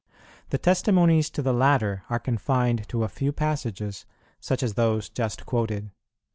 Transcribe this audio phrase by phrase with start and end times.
[0.49, 4.07] The testimonies to the latter are confined to a few passages
[4.39, 5.91] such as those just quoted.